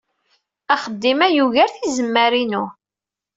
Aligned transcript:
Axeddim-a 0.73 1.27
yugar 1.35 1.69
tizemmar-inu. 1.73 2.63